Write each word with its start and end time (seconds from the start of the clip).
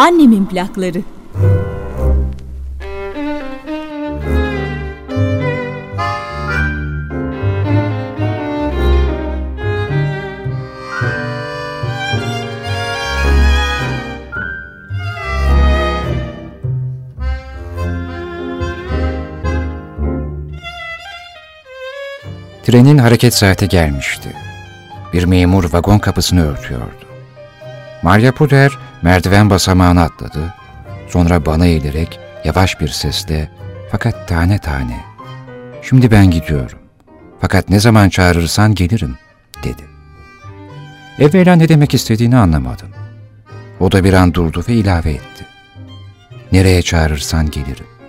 Annemin 0.00 0.46
plakları. 0.46 1.02
Trenin 22.64 22.98
hareket 22.98 23.34
saati 23.34 23.68
gelmişti. 23.68 24.32
Bir 25.12 25.24
memur 25.24 25.72
vagon 25.72 25.98
kapısını 25.98 26.52
örtüyordu. 26.52 26.86
Maria 28.02 28.32
Puder 28.32 28.89
merdiven 29.02 29.50
basamağını 29.50 30.02
atladı. 30.02 30.54
Sonra 31.08 31.46
bana 31.46 31.66
eğilerek 31.66 32.20
yavaş 32.44 32.80
bir 32.80 32.88
sesle 32.88 33.50
fakat 33.90 34.28
tane 34.28 34.58
tane 34.58 35.04
''Şimdi 35.82 36.10
ben 36.10 36.30
gidiyorum. 36.30 36.78
Fakat 37.40 37.68
ne 37.68 37.80
zaman 37.80 38.08
çağırırsan 38.08 38.74
gelirim.'' 38.74 39.18
dedi. 39.64 39.82
Evvela 41.18 41.56
ne 41.56 41.68
demek 41.68 41.94
istediğini 41.94 42.36
anlamadım. 42.36 42.88
O 43.80 43.92
da 43.92 44.04
bir 44.04 44.12
an 44.12 44.34
durdu 44.34 44.64
ve 44.68 44.72
ilave 44.72 45.10
etti. 45.10 45.46
''Nereye 46.52 46.82
çağırırsan 46.82 47.50
gelirim.'' 47.50 48.00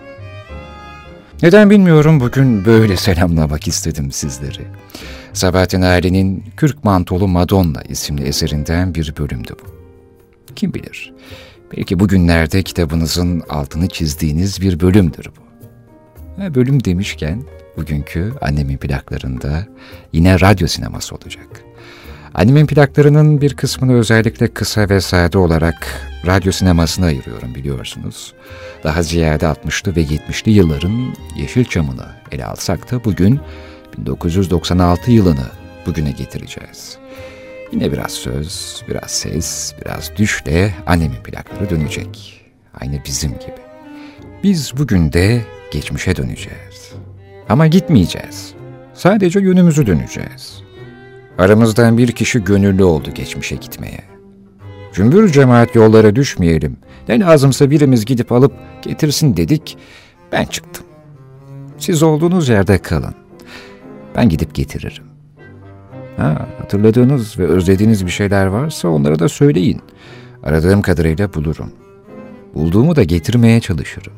Neden 1.44 1.69
bilmiyorum 1.69 2.19
bugün 2.19 2.66
böyle 2.66 2.97
selamlamak 2.97 3.67
istedim 3.67 4.11
sizleri. 4.11 4.67
Sabahattin 5.33 5.81
Ali'nin 5.81 6.45
Kürk 6.58 6.83
Mantolu 6.83 7.27
Madonna 7.27 7.81
isimli 7.81 8.23
eserinden 8.23 8.95
bir 8.95 9.16
bölümdü 9.17 9.55
bu. 9.66 9.80
Kim 10.55 10.73
bilir, 10.73 11.13
belki 11.77 11.99
bugünlerde 11.99 12.63
kitabınızın 12.63 13.43
altını 13.49 13.87
çizdiğiniz 13.87 14.61
bir 14.61 14.79
bölümdür 14.79 15.25
bu. 15.25 15.41
Ha, 16.41 16.55
bölüm 16.55 16.83
demişken 16.83 17.43
bugünkü 17.77 18.33
annemin 18.41 18.77
plaklarında 18.77 19.67
yine 20.13 20.39
radyo 20.39 20.67
sineması 20.67 21.16
olacak. 21.16 21.47
Annemin 22.33 22.66
plaklarının 22.66 23.41
bir 23.41 23.53
kısmını 23.53 23.93
özellikle 23.93 24.47
kısa 24.47 24.89
ve 24.89 25.02
sade 25.02 25.38
olarak 25.38 25.88
radyo 26.25 26.52
sinemasına 26.52 27.05
ayırıyorum 27.05 27.55
biliyorsunuz. 27.55 28.33
Daha 28.83 29.03
ziyade 29.03 29.45
60'lı 29.45 29.95
ve 29.95 30.02
70'li 30.02 30.52
yılların 30.52 31.13
Yeşilçam'ını 31.38 32.05
ele 32.31 32.45
alsak 32.45 32.91
da 32.91 33.03
bugün 33.03 33.39
1996 33.97 35.11
yılını 35.11 35.45
bugüne 35.86 36.11
getireceğiz. 36.11 36.97
Yine 37.72 37.91
biraz 37.91 38.11
söz, 38.11 38.83
biraz 38.89 39.11
ses, 39.11 39.73
biraz 39.81 40.11
düşle 40.17 40.73
annemin 40.88 41.23
plakları 41.23 41.69
dönecek. 41.69 42.41
Aynı 42.81 43.00
bizim 43.05 43.31
gibi. 43.31 43.61
Biz 44.44 44.73
bugün 44.77 45.14
de 45.14 45.41
geçmişe 45.72 46.16
döneceğiz. 46.16 46.92
Ama 47.49 47.67
gitmeyeceğiz. 47.67 48.53
Sadece 48.94 49.39
yönümüzü 49.39 49.88
döneceğiz. 49.88 50.64
Aramızdan 51.38 51.97
bir 51.97 52.11
kişi 52.11 52.44
gönüllü 52.44 52.83
oldu 52.83 53.11
geçmişe 53.16 53.55
gitmeye. 53.55 54.03
Cümbür 54.94 55.31
cemaat 55.31 55.75
yollara 55.75 56.16
düşmeyelim. 56.16 56.77
Ne 57.09 57.19
lazımsa 57.19 57.69
birimiz 57.69 58.05
gidip 58.05 58.31
alıp 58.31 58.53
getirsin 58.81 59.38
dedik. 59.38 59.77
Ben 60.31 60.45
çıktım. 60.45 60.86
Siz 61.77 62.03
olduğunuz 62.03 62.49
yerde 62.49 62.77
kalın. 62.77 63.16
Ben 64.16 64.30
gidip 64.30 64.55
getiririm. 64.55 65.11
Ha, 66.17 66.48
hatırladığınız 66.59 67.40
ve 67.40 67.48
özlediğiniz 67.48 68.06
bir 68.06 68.12
şeyler 68.12 68.45
varsa 68.45 68.88
onlara 68.88 69.20
da 69.20 69.30
söyleyin. 69.30 69.81
Aradığım 70.44 70.81
kadarıyla 70.81 71.34
bulurum. 71.34 71.72
Bulduğumu 72.54 72.95
da 72.95 73.04
getirmeye 73.04 73.59
çalışırım. 73.59 74.14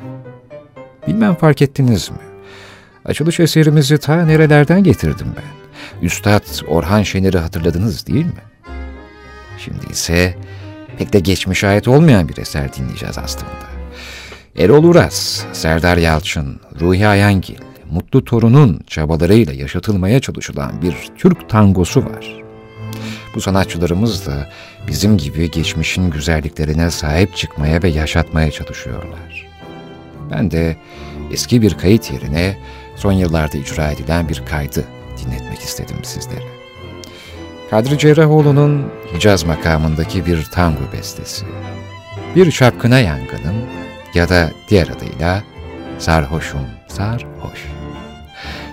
Bilmem 1.08 1.36
fark 1.36 1.62
ettiniz 1.62 2.12
mi? 2.12 2.18
Açılış 3.06 3.40
eserimizi 3.40 3.98
ta 3.98 4.26
nerelerden 4.26 4.84
getirdim 4.84 5.28
ben. 5.38 5.64
Üstad 6.06 6.44
Orhan 6.68 7.03
Şener'i 7.03 7.38
hatırladınız 7.38 8.08
değil 8.08 8.26
mi? 8.26 8.44
Şimdi 9.58 9.92
ise 9.92 10.36
pek 10.98 11.14
de 11.14 11.20
geçmiş 11.20 11.64
ait 11.64 11.88
olmayan 11.88 12.30
bir 12.30 12.38
eser 12.38 12.74
dinleyeceğiz 12.74 13.18
aslında. 13.18 13.74
Erol 14.58 14.84
Uras, 14.84 15.44
Serdar 15.53 15.98
Yalçın, 15.98 16.59
Ruhi 16.82 17.08
Ayangil, 17.08 17.58
Mutlu 17.94 18.26
Torun'un 18.26 18.80
çabalarıyla 18.88 19.54
yaşatılmaya 19.54 20.20
çalışılan 20.20 20.81
bir 20.81 20.96
Türk 21.18 21.50
tangosu 21.50 22.06
var. 22.06 22.42
Bu 23.36 23.42
sanatçılarımız 23.42 24.28
da 24.28 24.50
bizim 24.88 25.18
gibi 25.18 25.52
geçmişin 25.52 26.09
güzelliklerine 26.09 26.92
sahip 26.92 27.36
çıkmaya 27.36 27.84
ve 27.84 27.90
yaşatmaya 27.90 28.52
çalışıyorlar. 28.52 29.48
Ben 30.32 30.52
de 30.52 30.78
eski 31.32 31.62
bir 31.62 31.74
kayıt 31.74 32.12
yerine 32.12 32.58
son 32.96 33.12
yıllarda 33.12 33.58
icra 33.58 33.92
edilen 33.92 34.30
bir 34.30 34.44
kaydı 34.46 34.84
dinletmek 35.18 35.59
istedim 35.59 35.98
sizlere. 36.03 36.48
Kadri 37.70 37.98
Cerrahoğlu'nun 37.98 38.92
Hicaz 39.16 39.44
makamındaki 39.44 40.26
bir 40.26 40.44
tango 40.44 40.82
bestesi. 40.94 41.46
Bir 42.36 42.52
çapkına 42.52 43.00
yangınım 43.00 43.56
ya 44.14 44.30
da 44.30 44.52
diğer 44.70 44.88
adıyla 44.88 45.44
Sarhoşum 46.00 46.66
Sarhoş. 46.88 47.83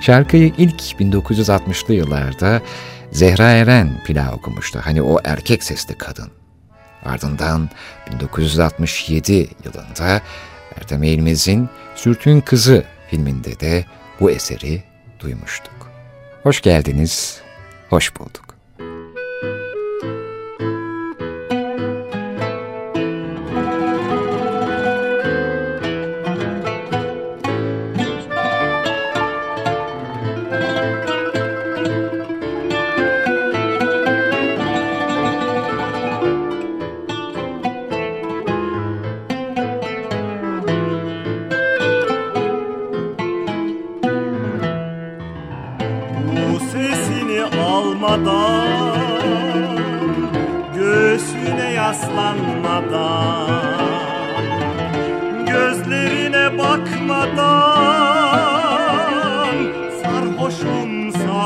Şarkıyı 0.01 0.53
ilk 0.59 0.81
1960'lı 0.81 1.95
yıllarda 1.95 2.63
Zehra 3.13 3.51
Eren 3.51 4.03
pila 4.05 4.33
okumuştu. 4.33 4.81
Hani 4.83 5.03
o 5.03 5.19
erkek 5.25 5.65
sesli 5.65 5.99
kadın. 5.99 6.31
Ardından 7.05 7.71
1967 8.13 9.33
yılında 9.33 10.21
Ertem 10.77 11.03
Eğilmez'in 11.03 11.69
Sürtün 11.95 12.41
Kızı 12.41 12.85
filminde 13.11 13.61
de 13.61 13.85
bu 14.21 14.31
eseri 14.31 14.83
duymuştuk. 15.21 15.91
Hoş 16.43 16.61
geldiniz, 16.61 17.41
hoş 17.91 18.17
bulduk. 18.17 18.50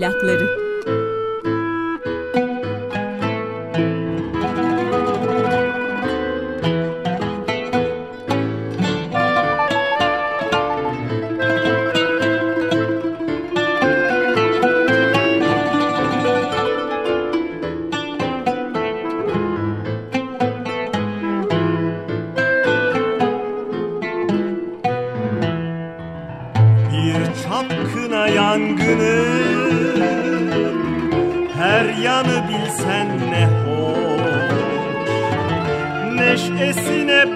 çapkın 0.00 0.63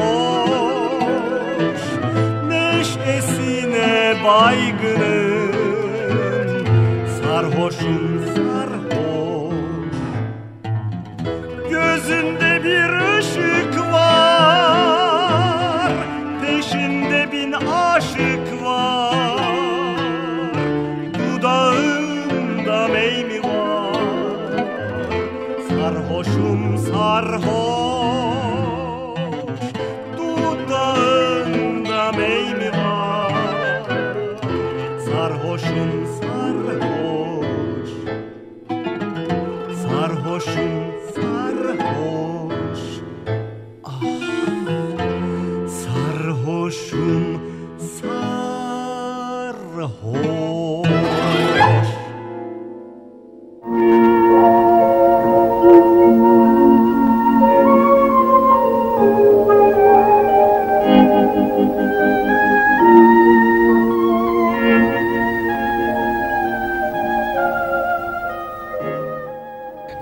Neşesine 2.48 4.14
baygınım 4.24 5.52
Sarhoşum 7.22 8.04
sarhoş 8.26 8.49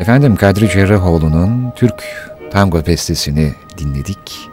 Efendim 0.08 0.37
Kadri 0.37 0.69
Cerrahoğlu'nun 0.69 1.72
Türk 1.76 2.05
Tango 2.50 2.87
Bestesi'ni 2.87 3.55
dinledik. 3.78 4.50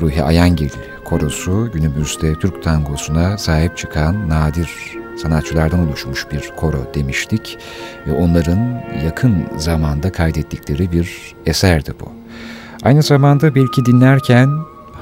Ruhi 0.00 0.22
Ayangil 0.22 0.70
korosu 1.04 1.70
günümüzde 1.72 2.34
Türk 2.34 2.62
tangosuna 2.62 3.38
sahip 3.38 3.76
çıkan 3.76 4.28
nadir 4.28 4.70
sanatçılardan 5.22 5.88
oluşmuş 5.88 6.26
bir 6.32 6.52
koro 6.56 6.94
demiştik. 6.94 7.58
Ve 8.06 8.12
onların 8.12 8.82
yakın 9.04 9.46
zamanda 9.56 10.12
kaydettikleri 10.12 10.92
bir 10.92 11.34
eserdi 11.46 11.92
bu. 12.00 12.12
Aynı 12.82 13.02
zamanda 13.02 13.54
belki 13.54 13.84
dinlerken 13.84 14.50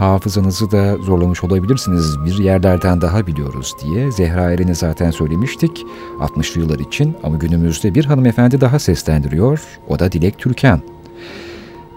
hafızanızı 0.01 0.71
da 0.71 0.97
zorlamış 0.97 1.45
olabilirsiniz. 1.45 2.25
Bir 2.25 2.39
yerlerden 2.39 3.01
daha 3.01 3.27
biliyoruz 3.27 3.75
diye. 3.85 4.13
Zehra 4.13 4.53
Eren'i 4.53 4.75
zaten 4.75 5.11
söylemiştik 5.11 5.87
60'lı 6.21 6.61
yıllar 6.61 6.79
için 6.79 7.17
ama 7.23 7.37
günümüzde 7.37 7.95
bir 7.95 8.05
hanımefendi 8.05 8.61
daha 8.61 8.79
seslendiriyor. 8.79 9.61
O 9.89 9.99
da 9.99 10.13
Dilek 10.13 10.39
Türkan. 10.39 10.81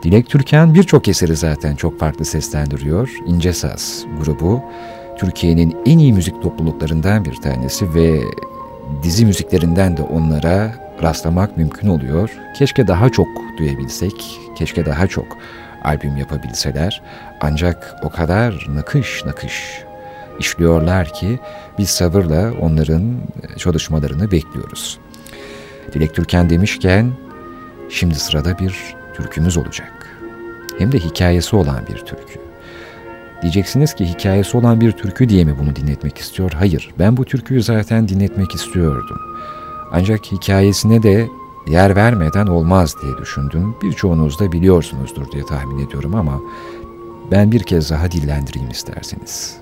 Dilek 0.03 0.29
Türkan 0.29 0.73
birçok 0.73 1.07
eseri 1.07 1.35
zaten 1.35 1.75
çok 1.75 1.99
farklı 1.99 2.25
seslendiriyor. 2.25 3.09
İnce 3.27 3.53
Saz 3.53 4.05
grubu 4.19 4.61
Türkiye'nin 5.17 5.75
en 5.85 5.97
iyi 5.97 6.13
müzik 6.13 6.41
topluluklarından 6.41 7.25
bir 7.25 7.35
tanesi 7.35 7.93
ve 7.93 8.21
dizi 9.03 9.25
müziklerinden 9.25 9.97
de 9.97 10.01
onlara 10.01 10.75
rastlamak 11.03 11.57
mümkün 11.57 11.87
oluyor. 11.87 12.29
Keşke 12.57 12.87
daha 12.87 13.09
çok 13.09 13.27
duyabilsek, 13.57 14.39
keşke 14.55 14.85
daha 14.85 15.07
çok 15.07 15.37
albüm 15.83 16.17
yapabilseler. 16.17 17.01
Ancak 17.43 17.95
o 18.03 18.09
kadar 18.09 18.67
nakış 18.75 19.25
nakış 19.25 19.83
işliyorlar 20.39 21.13
ki 21.13 21.39
biz 21.77 21.89
sabırla 21.89 22.53
onların 22.61 23.03
çalışmalarını 23.57 24.31
bekliyoruz. 24.31 24.99
Dilek 25.93 26.15
Türkan 26.15 26.49
demişken 26.49 27.11
şimdi 27.89 28.15
sırada 28.15 28.59
bir 28.59 28.95
türkümüz 29.13 29.57
olacak. 29.57 30.17
Hem 30.77 30.91
de 30.91 30.99
hikayesi 30.99 31.55
olan 31.55 31.87
bir 31.87 31.97
türkü. 31.97 32.39
Diyeceksiniz 33.41 33.93
ki 33.93 34.05
hikayesi 34.05 34.57
olan 34.57 34.81
bir 34.81 34.91
türkü 34.91 35.29
diye 35.29 35.43
mi 35.43 35.55
bunu 35.59 35.75
dinletmek 35.75 36.17
istiyor? 36.17 36.51
Hayır, 36.51 36.89
ben 36.99 37.17
bu 37.17 37.25
türküyü 37.25 37.63
zaten 37.63 38.07
dinletmek 38.07 38.55
istiyordum. 38.55 39.19
Ancak 39.91 40.31
hikayesine 40.31 41.03
de 41.03 41.27
yer 41.67 41.95
vermeden 41.95 42.47
olmaz 42.47 42.95
diye 43.01 43.17
düşündüm. 43.17 43.75
Birçoğunuz 43.81 44.39
da 44.39 44.51
biliyorsunuzdur 44.51 45.31
diye 45.31 45.45
tahmin 45.45 45.87
ediyorum 45.87 46.15
ama 46.15 46.41
ben 47.33 47.51
bir 47.51 47.63
kez 47.63 47.89
daha 47.89 48.11
dillendireyim 48.11 48.69
isterseniz. 48.69 49.57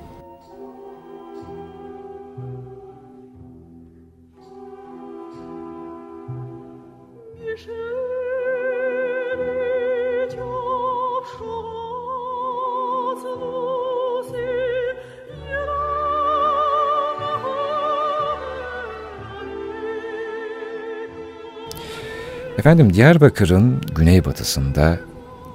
Efendim 22.58 22.94
Diyarbakır'ın 22.94 23.82
güneybatısında 23.96 25.00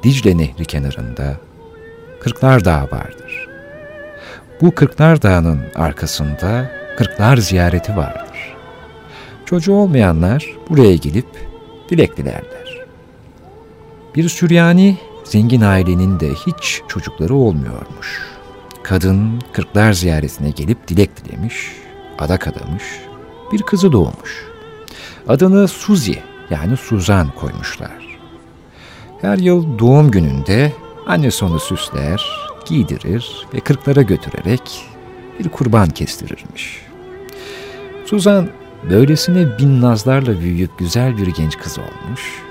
Dicle 0.03 0.39
Nehri 0.39 0.65
kenarında 0.65 1.37
Kırklar 2.21 2.65
Dağı 2.65 2.83
vardır. 2.83 3.49
Bu 4.61 4.75
Kırklar 4.75 5.23
Dağı'nın 5.23 5.61
arkasında 5.75 6.71
Kırklar 6.97 7.37
ziyareti 7.37 7.97
vardır. 7.97 8.57
Çocuğu 9.47 9.75
olmayanlar 9.75 10.47
buraya 10.69 10.97
gelip 10.97 11.27
dilek 11.89 12.17
dilerler. 12.17 12.87
Bir 14.15 14.29
Süryani 14.29 14.97
zengin 15.25 15.61
ailenin 15.61 16.21
de 16.21 16.31
hiç 16.31 16.83
çocukları 16.89 17.35
olmuyormuş. 17.35 18.23
Kadın 18.83 19.43
Kırklar 19.53 19.93
ziyaretine 19.93 20.51
gelip 20.51 20.89
dilek 20.89 21.25
dilemiş, 21.25 21.73
adak 22.19 22.49
adamış, 22.49 22.83
bir 23.53 23.63
kızı 23.63 23.93
doğmuş. 23.93 24.47
Adını 25.29 25.69
Suzi 25.69 26.19
yani 26.51 26.77
Suzan 26.77 27.31
koymuşlar. 27.31 28.19
Her 29.21 29.39
yıl 29.39 29.79
doğum 29.79 30.11
gününde 30.11 30.73
annesi 31.07 31.45
onu 31.45 31.61
süsler, 31.61 32.49
giydirir 32.67 33.47
ve 33.55 33.61
kırklara 33.61 34.03
götürerek 34.03 34.85
bir 35.39 35.49
kurban 35.49 35.89
kestirirmiş. 35.89 36.83
Suzan 38.07 38.49
böylesine 38.91 39.59
bin 39.59 39.83
nazlarla 39.83 40.41
büyüyüp 40.41 40.79
güzel 40.79 41.17
bir 41.17 41.27
genç 41.27 41.59
kız 41.59 41.79
olmuş. 41.79 42.43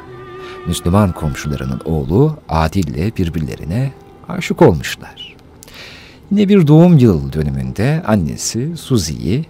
Müslüman 0.68 1.12
komşularının 1.12 1.82
oğlu 1.86 2.38
Adil'le 2.50 3.18
birbirlerine 3.18 3.92
aşık 4.30 4.62
olmuşlar. 4.62 5.36
Yine 6.32 6.50
bir 6.50 6.68
doğum 6.68 6.98
yıl 6.98 7.34
dönümünde 7.34 8.04
annesi 8.08 8.78
Suzi'yi 8.78 9.46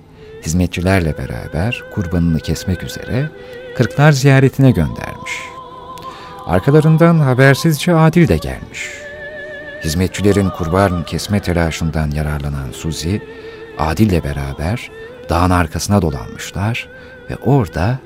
hizmetçilerle 0.46 1.18
beraber 1.18 1.84
kurbanını 1.94 2.40
kesmek 2.40 2.84
üzere 2.84 3.30
Kırklar 3.76 4.12
ziyaretine 4.12 4.72
göndermiş. 4.72 5.32
Arkalarından 6.46 7.20
habersizce 7.20 7.96
Adil 7.96 8.28
de 8.28 8.38
gelmiş. 8.38 8.90
Hizmetçilerin 9.84 10.50
kurban 10.50 11.06
kesme 11.06 11.40
telaşından 11.40 12.12
yararlanan 12.12 12.72
Suzi, 12.72 13.22
Adil'le 13.78 14.24
beraber 14.24 14.92
dağın 15.30 15.50
arkasına 15.50 16.02
dolanmışlar 16.02 16.90
ve 17.30 17.36
orada 17.36 18.00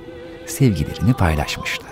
sevgilerini 0.46 1.13
paylaşmışlar. 1.13 1.89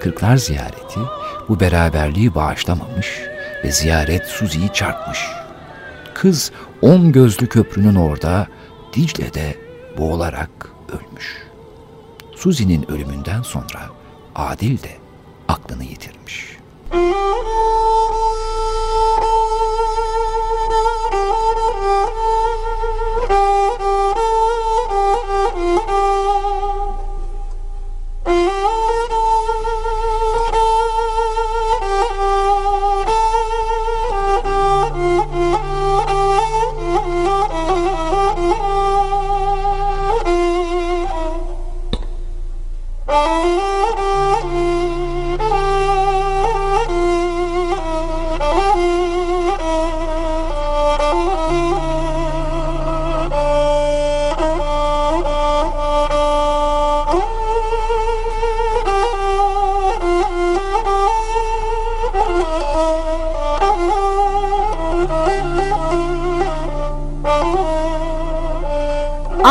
Kırklar 0.00 0.36
ziyareti 0.36 1.00
bu 1.48 1.60
beraberliği 1.60 2.34
bağışlamamış 2.34 3.20
ve 3.64 3.72
ziyaret 3.72 4.26
Suzi'yi 4.26 4.72
çarpmış. 4.72 5.18
Kız 6.14 6.52
on 6.82 7.12
gözlü 7.12 7.48
köprünün 7.48 7.94
orada 7.94 8.46
Dicle'de 8.94 9.54
boğularak 9.98 10.50
ölmüş. 10.88 11.36
Suzi'nin 12.36 12.90
ölümünden 12.90 13.42
sonra 13.42 13.80
Adil 14.34 14.82
de 14.82 15.07
aklını 15.48 15.84
yitirmiş. 15.84 16.58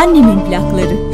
Annemin 0.08 0.40
plakları. 0.40 1.07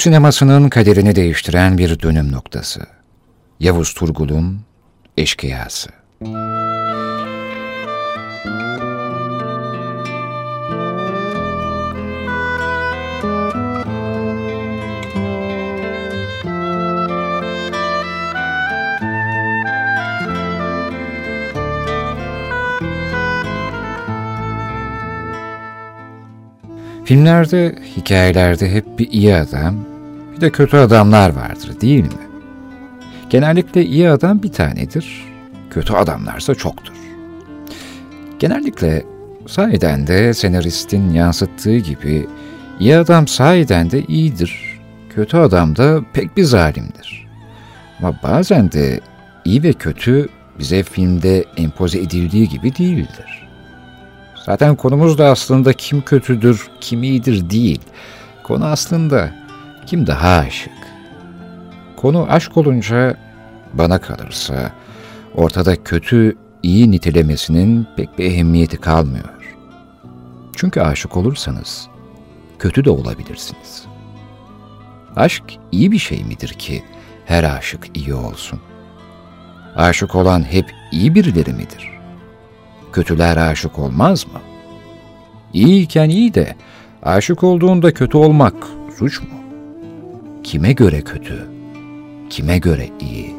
Türk 0.00 0.04
sinemasının 0.04 0.68
kaderini 0.68 1.16
değiştiren 1.16 1.78
bir 1.78 2.00
dönüm 2.00 2.32
noktası. 2.32 2.80
Yavuz 3.60 3.94
Turgul'un 3.94 4.60
Eşkıyası. 5.16 5.90
Filmlerde, 27.04 27.74
hikayelerde 27.96 28.72
hep 28.72 28.98
bir 28.98 29.10
iyi 29.10 29.34
adam, 29.34 29.89
de 30.40 30.50
kötü 30.50 30.76
adamlar 30.76 31.30
vardır 31.36 31.80
değil 31.80 32.04
mi? 32.04 32.28
Genellikle 33.30 33.84
iyi 33.84 34.10
adam 34.10 34.42
bir 34.42 34.52
tanedir, 34.52 35.24
kötü 35.70 35.92
adamlarsa 35.92 36.54
çoktur. 36.54 36.94
Genellikle 38.38 39.04
sahiden 39.46 40.06
de 40.06 40.34
senaristin 40.34 41.12
yansıttığı 41.12 41.76
gibi 41.76 42.26
iyi 42.80 42.96
adam 42.96 43.28
sahiden 43.28 43.90
de 43.90 44.02
iyidir, 44.02 44.80
kötü 45.14 45.36
adam 45.36 45.76
da 45.76 46.00
pek 46.12 46.36
bir 46.36 46.44
zalimdir. 46.44 47.26
Ama 47.98 48.14
bazen 48.22 48.72
de 48.72 49.00
iyi 49.44 49.62
ve 49.62 49.72
kötü 49.72 50.28
bize 50.58 50.82
filmde 50.82 51.44
empoze 51.56 51.98
edildiği 51.98 52.48
gibi 52.48 52.76
değildir. 52.76 53.48
Zaten 54.46 54.76
konumuz 54.76 55.18
da 55.18 55.30
aslında 55.30 55.72
kim 55.72 56.02
kötüdür, 56.02 56.68
kim 56.80 57.02
iyidir 57.02 57.50
değil. 57.50 57.80
Konu 58.42 58.64
aslında 58.64 59.39
kim 59.90 60.06
daha 60.06 60.38
aşık. 60.38 60.72
Konu 61.96 62.26
aşk 62.30 62.56
olunca 62.56 63.16
bana 63.72 64.00
kalırsa 64.00 64.72
ortada 65.34 65.84
kötü 65.84 66.36
iyi 66.62 66.90
nitelemesinin 66.90 67.86
pek 67.96 68.18
bir 68.18 68.24
ehemmiyeti 68.24 68.76
kalmıyor. 68.76 69.56
Çünkü 70.56 70.80
aşık 70.80 71.16
olursanız 71.16 71.88
kötü 72.58 72.84
de 72.84 72.90
olabilirsiniz. 72.90 73.84
Aşk 75.16 75.44
iyi 75.72 75.92
bir 75.92 75.98
şey 75.98 76.24
midir 76.24 76.48
ki 76.48 76.84
her 77.26 77.44
aşık 77.44 77.96
iyi 77.96 78.14
olsun? 78.14 78.60
Aşık 79.76 80.14
olan 80.14 80.42
hep 80.42 80.74
iyi 80.92 81.14
birileri 81.14 81.52
midir? 81.52 81.90
Kötüler 82.92 83.36
aşık 83.36 83.78
olmaz 83.78 84.26
mı? 84.26 84.40
İyiyken 85.52 86.08
iyi 86.08 86.34
de 86.34 86.56
aşık 87.02 87.44
olduğunda 87.44 87.94
kötü 87.94 88.16
olmak 88.16 88.54
suç 88.98 89.20
mu? 89.20 89.39
Kime 90.44 90.72
göre 90.72 91.00
kötü? 91.00 91.48
Kime 92.30 92.58
göre 92.58 92.88
iyi? 93.00 93.34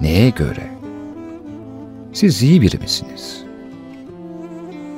Neye 0.00 0.30
göre? 0.30 0.70
Siz 2.12 2.42
iyi 2.42 2.62
biri 2.62 2.78
misiniz? 2.78 3.42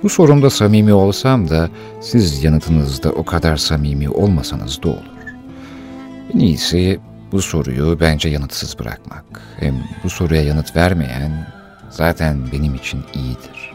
Bu 0.02 0.08
sorumda 0.08 0.50
samimi 0.50 0.92
olsam 0.92 1.48
da 1.48 1.70
siz 2.00 2.44
yanıtınızda 2.44 3.10
o 3.12 3.24
kadar 3.24 3.56
samimi 3.56 4.08
olmasanız 4.08 4.82
da 4.82 4.88
olur. 4.88 5.16
En 6.34 6.38
iyisi 6.38 7.00
bu 7.32 7.42
soruyu 7.42 7.96
bence 8.00 8.28
yanıtsız 8.28 8.78
bırakmak. 8.78 9.24
Hem 9.60 9.74
bu 10.04 10.10
soruya 10.10 10.42
yanıt 10.42 10.76
vermeyen 10.76 11.46
zaten 11.90 12.38
benim 12.52 12.74
için 12.74 13.00
iyidir. 13.14 13.72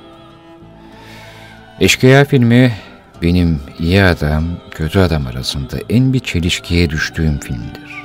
Eşkıya 1.79 2.25
filmi 2.25 2.73
benim 3.21 3.59
iyi 3.79 4.03
adam, 4.03 4.43
kötü 4.71 4.99
adam 4.99 5.27
arasında 5.27 5.77
en 5.89 6.13
bir 6.13 6.19
çelişkiye 6.19 6.89
düştüğüm 6.89 7.39
filmdir. 7.39 8.03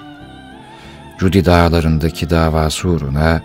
Judy 1.20 1.44
dağlarındaki 1.44 2.30
davası 2.30 2.88
uğruna 2.88 3.42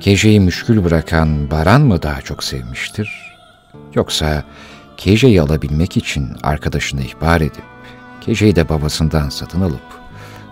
Keje'yi 0.00 0.40
müşkül 0.40 0.84
bırakan 0.84 1.50
Baran 1.50 1.80
mı 1.80 2.02
daha 2.02 2.20
çok 2.20 2.44
sevmiştir? 2.44 3.36
Yoksa 3.94 4.44
Keje'yi 4.96 5.40
alabilmek 5.40 5.96
için 5.96 6.36
arkadaşını 6.42 7.02
ihbar 7.02 7.40
edip, 7.40 7.64
Keje'yi 8.20 8.56
de 8.56 8.68
babasından 8.68 9.28
satın 9.28 9.60
alıp 9.60 10.02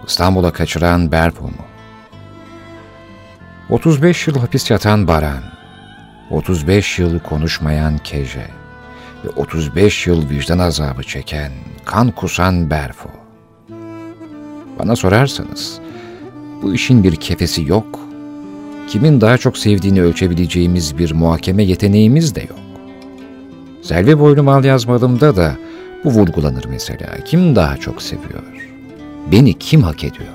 İstanbul'a 0.07 0.53
kaçıran 0.53 1.13
Berpo 1.13 1.45
mu? 1.45 1.67
35 3.69 4.27
yıl 4.27 4.39
hapis 4.39 4.71
yatan 4.71 5.09
Baran, 5.09 5.43
35 6.31 6.99
yıl 6.99 7.19
konuşmayan 7.19 7.99
Keje 7.99 8.60
ve 9.25 9.29
35 9.29 10.07
yıl 10.07 10.31
vicdan 10.31 10.59
azabı 10.59 11.03
çeken, 11.03 11.53
kan 11.85 12.11
kusan 12.11 12.71
Berfo. 12.71 13.09
Bana 14.79 14.97
sorarsanız, 14.97 15.81
bu 16.63 16.75
işin 16.75 17.05
bir 17.05 17.17
kefesi 17.17 17.69
yok. 17.69 18.01
Kimin 18.89 19.21
daha 19.21 19.39
çok 19.39 19.59
sevdiğini 19.59 20.03
ölçebileceğimiz 20.03 20.99
bir 20.99 21.13
muhakeme 21.13 21.63
yeteneğimiz 21.63 22.35
de 22.35 22.41
yok. 22.41 22.59
Selvi 23.83 24.19
boylu 24.19 24.43
mal 24.43 24.65
yazmadığımda 24.65 25.37
da 25.37 25.57
bu 26.05 26.11
vurgulanır 26.11 26.65
mesela. 26.65 27.25
Kim 27.25 27.57
daha 27.57 27.77
çok 27.77 28.03
seviyor? 28.03 28.43
Beni 29.33 29.55
kim 29.59 29.83
hak 29.83 30.05
ediyor? 30.05 30.29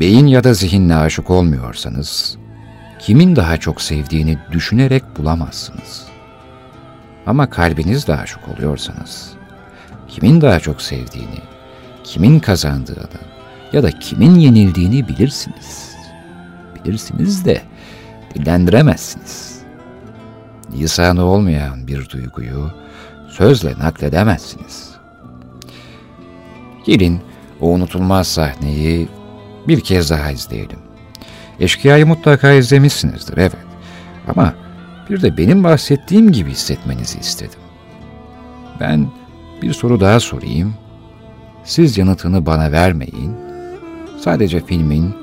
Beyin 0.00 0.26
ya 0.26 0.44
da 0.44 0.54
zihinle 0.54 0.94
aşık 0.94 1.30
olmuyorsanız, 1.30 2.38
kimin 2.98 3.36
daha 3.36 3.56
çok 3.56 3.80
sevdiğini 3.80 4.38
düşünerek 4.52 5.02
bulamazsınız. 5.18 6.13
Ama 7.26 7.50
kalbinizle 7.50 8.16
aşık 8.16 8.48
oluyorsanız, 8.48 9.32
kimin 10.08 10.40
daha 10.40 10.60
çok 10.60 10.82
sevdiğini, 10.82 11.40
kimin 12.04 12.40
kazandığını 12.40 13.20
ya 13.72 13.82
da 13.82 13.90
kimin 13.90 14.34
yenildiğini 14.34 15.08
bilirsiniz. 15.08 15.94
Bilirsiniz 16.74 17.44
de 17.44 17.62
dillendiremezsiniz. 18.34 19.58
Lisanı 20.72 21.24
olmayan 21.24 21.86
bir 21.86 22.08
duyguyu 22.08 22.70
sözle 23.28 23.74
nakledemezsiniz. 23.78 24.90
Gelin 26.86 27.20
o 27.60 27.68
unutulmaz 27.68 28.28
sahneyi 28.28 29.08
bir 29.68 29.80
kez 29.80 30.10
daha 30.10 30.30
izleyelim. 30.30 30.78
Eşkıya'yı 31.60 32.06
mutlaka 32.06 32.52
izlemişsinizdir, 32.52 33.36
evet. 33.36 33.56
Ama 34.28 34.54
bir 35.10 35.22
de 35.22 35.36
benim 35.36 35.64
bahsettiğim 35.64 36.32
gibi 36.32 36.50
hissetmenizi 36.50 37.18
istedim. 37.18 37.60
Ben 38.80 39.06
bir 39.62 39.72
soru 39.72 40.00
daha 40.00 40.20
sorayım. 40.20 40.74
Siz 41.64 41.98
yanıtını 41.98 42.46
bana 42.46 42.72
vermeyin. 42.72 43.36
Sadece 44.20 44.66
filmin 44.66 45.14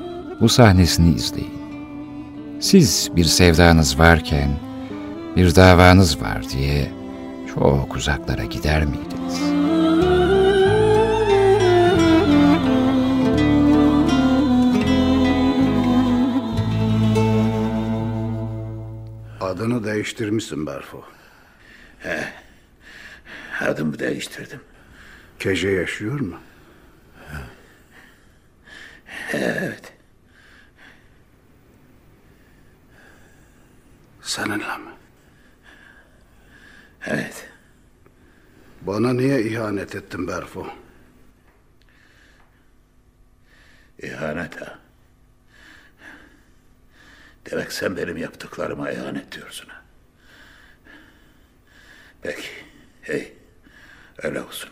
bu 0.41 0.50
sahnesini 0.50 1.15
izleyin. 1.15 1.62
Siz 2.60 3.10
bir 3.15 3.24
sevdanız 3.24 4.00
varken 4.00 4.50
bir 5.36 5.56
davanız 5.56 6.22
var 6.22 6.41
diye 6.54 6.91
çok 7.56 7.96
uzaklara 7.96 8.44
gider 8.44 8.86
miydiniz? 8.86 9.61
Adını 19.62 19.84
değiştirmişsin 19.84 20.67
Berfo. 20.67 21.04
Adımı 23.60 24.00
değiştirdim. 24.00 24.60
Keje 25.39 25.69
yaşıyor 25.69 26.19
mu? 26.19 26.39
Evet. 29.34 29.93
Seninle 34.21 34.56
mi? 34.78 34.91
Evet. 37.06 37.50
Bana 38.82 39.13
niye 39.13 39.43
ihanet 39.43 39.95
ettin 39.95 40.28
Berfo? 40.28 40.67
İhanet 44.04 44.62
ha. 44.62 44.80
Demek 47.45 47.71
sen 47.73 47.97
benim 47.97 48.17
yaptıklarıma 48.17 48.91
ihanet 48.91 49.32
diyorsun 49.32 49.69
ha. 49.69 49.82
Peki. 52.21 52.49
Hey. 53.01 53.34
Öyle 54.23 54.41
olsun. 54.41 54.69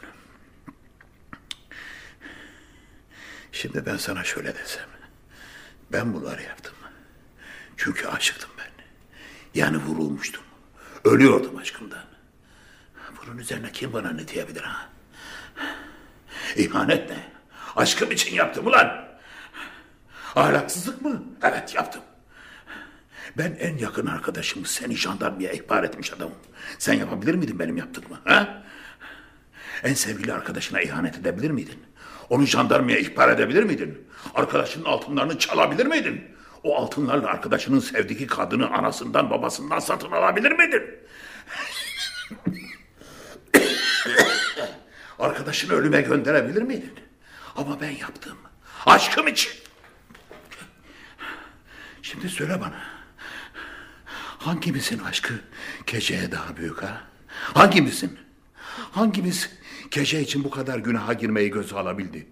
Şimdi 3.51 3.85
ben 3.85 3.97
sana 3.97 4.23
şöyle 4.23 4.55
desem. 4.55 4.89
Ben 5.91 6.13
bunları 6.13 6.43
yaptım. 6.43 6.73
Çünkü 7.77 8.07
aşıktım 8.07 8.49
ben. 8.57 8.83
Yani 9.55 9.77
vurulmuştum. 9.77 10.43
Ölüyordum 11.03 11.57
aşkımdan. 11.57 12.05
Bunun 13.21 13.37
üzerine 13.37 13.71
kim 13.71 13.93
bana 13.93 14.11
ne 14.11 14.27
diyebilir 14.27 14.61
ha? 14.61 14.89
İhanet 16.55 17.09
ne? 17.09 17.31
Aşkım 17.75 18.11
için 18.11 18.35
yaptım 18.35 18.67
ulan. 18.67 19.09
Ahlaksızlık 20.35 21.01
mı? 21.01 21.23
Evet 21.43 21.75
yaptım. 21.75 22.01
Ben 23.37 23.57
en 23.59 23.77
yakın 23.77 24.05
arkadaşımı 24.05 24.65
seni 24.65 24.95
jandarmaya 24.95 25.51
ihbar 25.51 25.83
etmiş 25.83 26.13
adamım. 26.13 26.35
Sen 26.79 26.93
yapabilir 26.93 27.35
miydin 27.35 27.59
benim 27.59 27.77
yaptığımı? 27.77 28.19
Ha? 28.25 28.63
En 29.83 29.93
sevgili 29.93 30.33
arkadaşına 30.33 30.81
ihanet 30.81 31.17
edebilir 31.17 31.51
miydin? 31.51 31.83
Onu 32.29 32.45
jandarmaya 32.45 32.97
ihbar 32.97 33.29
edebilir 33.29 33.63
miydin? 33.63 34.07
Arkadaşının 34.35 34.85
altınlarını 34.85 35.39
çalabilir 35.39 35.85
miydin? 35.85 36.23
O 36.63 36.77
altınlarla 36.77 37.27
arkadaşının 37.27 37.79
sevdiği 37.79 38.27
kadını 38.27 38.69
anasından 38.69 39.29
babasından 39.29 39.79
satın 39.79 40.11
alabilir 40.11 40.51
miydin? 40.51 40.83
Arkadaşını 45.19 45.73
ölüme 45.73 46.01
gönderebilir 46.01 46.61
miydin? 46.61 46.93
Ama 47.55 47.81
ben 47.81 47.89
yaptım. 47.91 48.37
Aşkım 48.85 49.27
için. 49.27 49.51
Şimdi 52.01 52.29
söyle 52.29 52.61
bana. 52.61 52.98
Hangimizin 54.39 54.99
aşkı 54.99 55.33
geceye 55.87 56.31
daha 56.31 56.57
büyük 56.57 56.83
ha? 56.83 57.01
Hangimizin? 57.27 58.19
Hangimiz 58.91 59.49
gece 59.91 60.21
için 60.21 60.43
bu 60.43 60.49
kadar 60.49 60.79
günaha 60.79 61.19
girmeyi 61.19 61.51
göze 61.51 61.75
alabildi? 61.75 62.27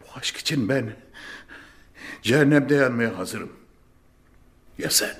Bu 0.00 0.18
aşk 0.18 0.36
için 0.36 0.68
ben 0.68 0.96
cehennemde 2.22 2.74
yanmaya 2.74 3.18
hazırım. 3.18 3.52
Ya 4.78 4.90
sen? 4.90 5.16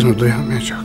Sesini 0.00 0.18
duyamayacak. 0.18 0.78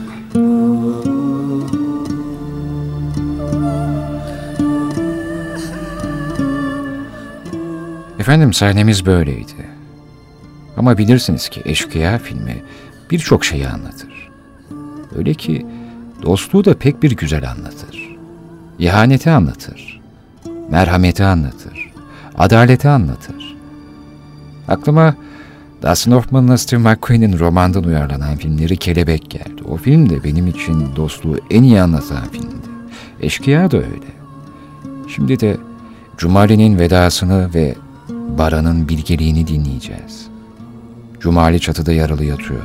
Efendim 8.18 8.52
sahnemiz 8.52 9.06
böyleydi. 9.06 9.52
Ama 10.76 10.98
bilirsiniz 10.98 11.48
ki 11.48 11.62
Eşkıya 11.64 12.18
filmi 12.18 12.62
birçok 13.10 13.44
şeyi 13.44 13.68
anlatır. 13.68 14.30
Öyle 15.16 15.34
ki 15.34 15.66
dostluğu 16.22 16.64
da 16.64 16.78
pek 16.78 17.02
bir 17.02 17.10
güzel 17.10 17.50
anlatır. 17.50 18.16
İhaneti 18.78 19.30
anlatır. 19.30 20.00
Merhameti 20.70 21.24
anlatır. 21.24 21.92
Adaleti 22.38 22.88
anlatır. 22.88 23.56
Aklıma 24.68 25.14
Dustin 25.82 26.12
Hoffman'la 26.12 26.58
Steve 26.58 26.80
McQueen'in 26.80 27.38
romandan 27.38 27.84
uyarlanan 27.84 28.36
filmleri 28.36 28.76
Kelebek 28.76 29.30
geldi. 29.30 29.62
O 29.68 29.76
film 29.76 30.10
de 30.10 30.24
benim 30.24 30.46
için 30.46 30.96
dostluğu 30.96 31.36
en 31.50 31.62
iyi 31.62 31.80
anlatan 31.80 32.28
filmdi. 32.32 32.66
Eşkıya 33.20 33.70
da 33.70 33.76
öyle. 33.76 34.16
Şimdi 35.14 35.40
de 35.40 35.56
Cumali'nin 36.18 36.78
vedasını 36.78 37.54
ve 37.54 37.74
Baran'ın 38.10 38.88
bilgeliğini 38.88 39.46
dinleyeceğiz. 39.46 40.26
Cumali 41.20 41.60
çatıda 41.60 41.92
yaralı 41.92 42.24
yatıyor 42.24 42.64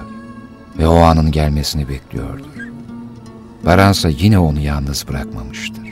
ve 0.79 0.87
o 0.87 0.95
anın 0.95 1.31
gelmesini 1.31 1.89
bekliyordur. 1.89 2.45
Baransa 3.65 4.09
yine 4.09 4.39
onu 4.39 4.59
yalnız 4.59 5.05
bırakmamıştır. 5.07 5.83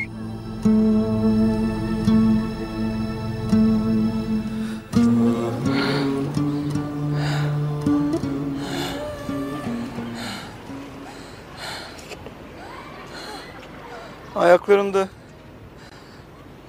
Ayaklarımda 14.39 15.07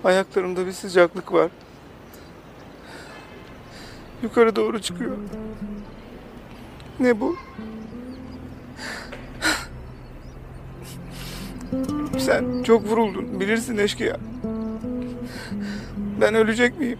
ayaklarımda 0.04 0.66
bir 0.66 0.72
sıcaklık 0.72 1.32
var. 1.32 1.50
Yukarı 4.22 4.56
doğru 4.56 4.82
çıkıyor. 4.82 5.16
Ne 7.00 7.20
bu? 7.20 7.36
Sen 12.18 12.62
çok 12.62 12.84
vuruldun. 12.84 13.40
Bilirsin 13.40 13.78
eşkıya. 13.78 14.16
Ben 16.20 16.34
ölecek 16.34 16.78
miyim? 16.78 16.98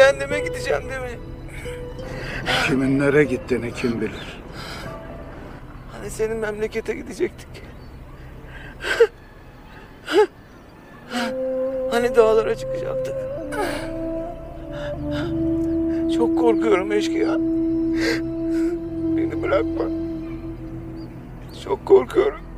Cehenneme 0.00 0.40
gideceğim 0.40 0.82
değil 0.88 1.00
mi? 1.00 1.18
Kimin 2.66 2.98
nereye 2.98 3.24
gittiğini 3.24 3.74
kim 3.74 4.00
bilir. 4.00 4.40
Hani 5.92 6.10
senin 6.10 6.36
memlekete 6.36 6.94
gidecektik. 6.94 7.48
Hani 11.90 12.16
dağlara 12.16 12.54
çıkacaktık. 12.54 13.14
Çok 16.16 16.38
korkuyorum 16.38 16.92
eşkıya. 16.92 17.38
Beni 19.16 19.42
bırakma. 19.42 19.84
Çok 21.64 21.86
korkuyorum. 21.86 22.49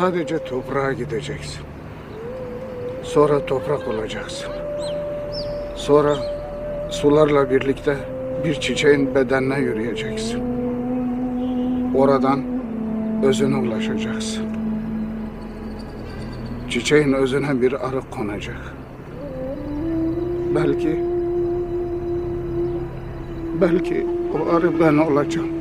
Sadece 0.00 0.38
toprağa 0.38 0.92
gideceksin. 0.92 1.60
Sonra 3.02 3.46
toprak 3.46 3.88
olacaksın. 3.88 4.48
Sonra 5.76 6.16
sularla 6.90 7.50
birlikte 7.50 7.96
bir 8.44 8.54
çiçeğin 8.54 9.14
bedenine 9.14 9.58
yürüyeceksin. 9.58 10.42
Oradan 11.94 12.40
özüne 13.24 13.56
ulaşacaksın. 13.56 14.44
Çiçeğin 16.68 17.12
özüne 17.12 17.62
bir 17.62 17.88
arı 17.88 18.00
konacak. 18.10 18.74
Belki 20.54 21.04
belki 23.60 24.06
o 24.34 24.56
arı 24.56 24.80
ben 24.80 24.96
olacağım. 24.96 25.59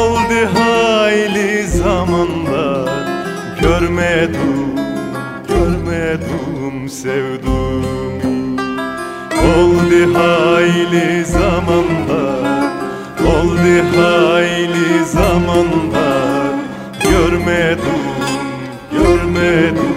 Oldu 0.00 0.58
hayli 0.58 1.66
zamanlar 1.68 2.90
Görmedim, 3.62 4.74
görmedim 5.48 6.88
sevduğumu 6.88 8.60
Oldu 9.56 10.14
hayli 10.18 11.24
zamanlar 11.24 12.70
Oldu 13.26 14.00
hayli 14.00 15.04
zamanlar 15.04 16.54
Görmedim, 17.04 18.02
görmedim 18.92 19.89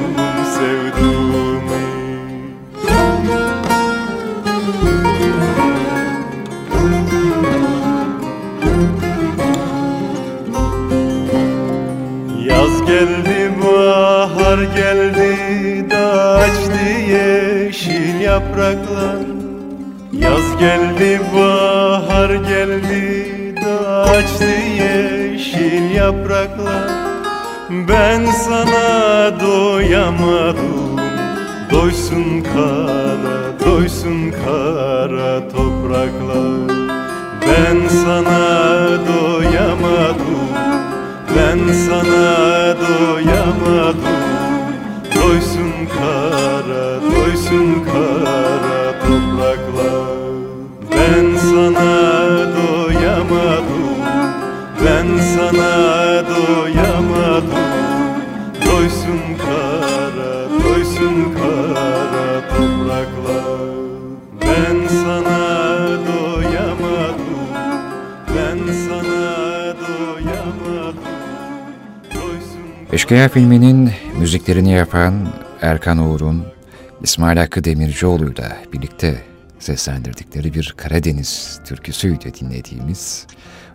bahar 14.54 14.63
geldi 14.63 15.89
da 15.89 16.34
açtı 16.34 16.89
yeşil 17.10 18.20
yapraklar. 18.22 19.26
Yaz 20.13 20.58
geldi 20.60 21.22
bahar 21.36 22.30
geldi 22.30 23.56
da 23.62 24.02
açtı 24.02 24.46
yeşil 24.78 25.96
yapraklar. 25.96 26.92
Ben 27.70 28.26
sana 28.26 29.39
doyamadım 29.39 31.00
Doysun 31.72 32.44
kara, 32.54 33.66
doysun 33.66 34.32
kara 34.32 35.50
topraklar. 35.50 36.78
Ben 37.42 37.88
sana 37.88 38.89
doyamadım 39.08 40.44
ben 41.36 41.74
sana 41.74 42.76
doyamadım 42.88 43.93
kara, 45.86 47.02
doysun 47.02 47.84
kara 47.86 49.00
topraklar. 49.00 50.24
Ben 50.91 51.38
sana 51.38 51.93
doyamadım 52.56 53.84
Ben 54.86 55.17
sana 55.36 56.24
doyamadım. 56.28 57.63
Doysun 58.65 59.22
kara, 59.38 60.50
doysun 60.63 61.34
kara 61.34 62.50
topraklar. 62.50 63.74
Ben 64.41 64.88
sana 64.88 65.54
Eşkıya 72.93 73.30
filminin 73.30 73.91
müziklerini 74.19 74.72
yapan 74.72 75.13
Erkan 75.63 75.97
Oğur'un 75.97 76.45
İsmail 77.04 77.38
Hakkı 77.38 77.63
Demircioğlu'yla 77.63 78.58
birlikte 78.73 79.21
seslendirdikleri 79.60 80.54
bir 80.54 80.73
Karadeniz 80.78 81.60
türküsüydü 81.65 82.34
dinlediğimiz 82.41 83.28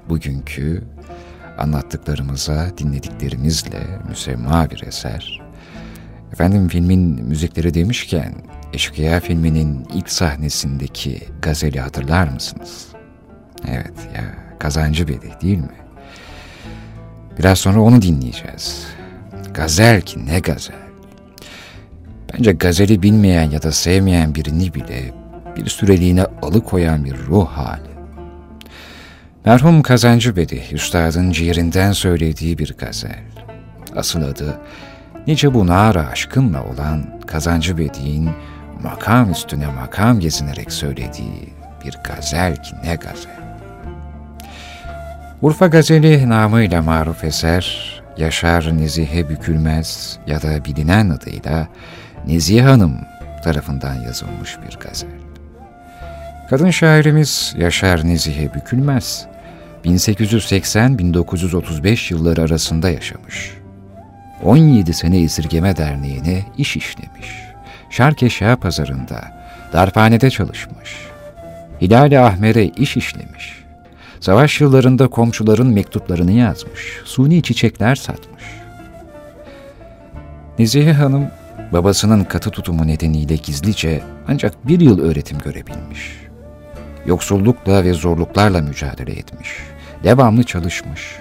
bugünkü 0.09 0.85
anlattıklarımıza 1.59 2.79
dinlediklerimizle 2.79 4.01
müsemma 4.09 4.70
bir 4.70 4.83
eser. 4.83 5.40
Efendim 6.33 6.68
filmin 6.68 7.24
müzikleri 7.24 7.74
demişken 7.74 8.35
Eşkıya 8.72 9.20
filminin 9.20 9.87
ilk 9.94 10.11
sahnesindeki 10.11 11.22
gazeli 11.42 11.81
hatırlar 11.81 12.29
mısınız? 12.29 12.87
Evet 13.68 14.09
ya 14.16 14.24
Kazancı 14.59 15.09
Bedi 15.09 15.31
değil 15.42 15.59
mi? 15.59 15.79
Biraz 17.38 17.59
sonra 17.59 17.81
onu 17.81 18.03
dinleyeceğiz. 18.03 18.87
Gazel 19.55 20.01
ki 20.01 20.27
ne 20.27 20.38
gazel. 20.40 20.88
Bence 22.33 22.53
gazeli 22.53 23.03
bilmeyen 23.03 23.51
ya 23.51 23.62
da 23.62 23.73
sevmeyen 23.73 24.35
birini 24.35 24.75
bile 24.75 25.12
bir 25.57 25.67
süreliğine 25.67 26.25
alıkoyan 26.43 27.05
bir 27.05 27.17
ruh 27.17 27.49
hali. 27.49 27.88
Merhum 29.45 29.83
Kazancı 29.83 30.37
Bedi, 30.37 30.62
üstadın 30.73 31.33
ciğerinden 31.33 31.93
söylediği 31.93 32.59
bir 32.59 32.75
gazel. 32.79 33.25
Asıl 33.97 34.23
adı, 34.23 34.59
nice 35.27 35.55
bu 35.55 35.67
nara 35.67 36.07
aşkınla 36.07 36.64
olan 36.64 37.21
Kazancı 37.27 37.79
Bedi'nin 37.79 38.31
makam 38.83 39.31
üstüne 39.31 39.67
makam 39.67 40.21
gezinerek 40.21 40.73
söylediği 40.73 41.49
bir 41.85 41.99
gazel 42.05 42.57
ki 42.57 42.75
ne 42.85 42.95
gazel. 42.95 43.38
Urfa 45.43 45.67
Gazeli 45.67 46.29
namıyla 46.29 46.83
maruf 46.83 47.25
eser, 47.25 47.98
Yaşar 48.19 48.79
Nezihe 48.79 49.29
Bükülmez 49.29 50.19
ya 50.27 50.43
da 50.43 50.65
bilinen 50.65 51.11
adıyla 51.11 51.69
Nezihe 52.27 52.63
Hanım 52.63 52.97
tarafından 53.45 53.95
yazılmış 53.95 54.57
bir 54.67 54.77
gazel. 54.77 55.11
Kadın 56.51 56.71
şairimiz 56.71 57.55
Yaşar 57.59 58.09
Nezihe 58.09 58.55
Bükülmez, 58.55 59.27
1880-1935 59.85 62.15
yılları 62.15 62.43
arasında 62.43 62.91
yaşamış. 62.91 63.51
17 64.43 64.95
sene 64.95 65.23
esirgeme 65.23 65.77
derneğine 65.77 66.45
iş 66.59 66.77
işlemiş. 66.77 67.29
Şarkeşa 67.91 68.57
pazarında, 68.57 69.21
darphanede 69.73 70.31
çalışmış. 70.31 70.97
Hilal-i 71.81 72.19
Ahmer'e 72.19 72.65
iş 72.65 72.97
işlemiş. 72.97 73.68
Savaş 74.21 74.61
yıllarında 74.61 75.09
komşuların 75.09 75.67
mektuplarını 75.67 76.33
yazmış, 76.33 77.01
suni 77.05 77.43
çiçekler 77.43 77.95
satmış. 77.95 78.45
Nezihe 80.59 80.93
Hanım, 80.93 81.27
babasının 81.73 82.25
katı 82.25 82.51
tutumu 82.51 82.87
nedeniyle 82.87 83.37
gizlice 83.37 84.03
ancak 84.29 84.69
bir 84.69 84.81
yıl 84.81 85.01
öğretim 85.01 85.39
görebilmiş. 85.39 86.17
Yoksullukla 87.07 87.85
ve 87.85 87.93
zorluklarla 87.93 88.61
mücadele 88.63 89.13
etmiş, 89.13 89.49
devamlı 90.05 90.45
çalışmış, 90.45 91.17